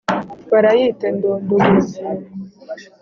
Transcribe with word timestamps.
Barayita 0.51 1.03
indondogozi! 1.11 1.99